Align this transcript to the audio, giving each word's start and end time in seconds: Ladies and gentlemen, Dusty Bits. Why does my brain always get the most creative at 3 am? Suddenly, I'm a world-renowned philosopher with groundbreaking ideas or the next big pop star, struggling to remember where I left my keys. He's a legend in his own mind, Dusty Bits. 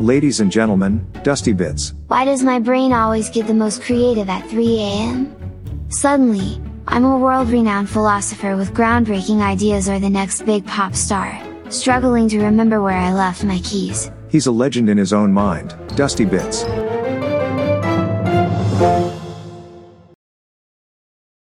Ladies 0.00 0.40
and 0.40 0.50
gentlemen, 0.50 1.06
Dusty 1.22 1.52
Bits. 1.52 1.92
Why 2.06 2.24
does 2.24 2.42
my 2.42 2.58
brain 2.58 2.94
always 2.94 3.28
get 3.28 3.46
the 3.46 3.54
most 3.54 3.82
creative 3.82 4.28
at 4.30 4.48
3 4.48 4.78
am? 4.78 5.90
Suddenly, 5.90 6.60
I'm 6.88 7.04
a 7.04 7.18
world-renowned 7.18 7.90
philosopher 7.90 8.56
with 8.56 8.72
groundbreaking 8.72 9.42
ideas 9.42 9.90
or 9.90 9.98
the 9.98 10.08
next 10.08 10.46
big 10.46 10.66
pop 10.66 10.94
star, 10.94 11.38
struggling 11.68 12.26
to 12.30 12.42
remember 12.42 12.80
where 12.80 12.96
I 12.96 13.12
left 13.12 13.44
my 13.44 13.58
keys. 13.58 14.10
He's 14.30 14.46
a 14.46 14.52
legend 14.52 14.88
in 14.88 14.96
his 14.96 15.12
own 15.12 15.30
mind, 15.30 15.76
Dusty 15.94 16.24
Bits. 16.24 16.64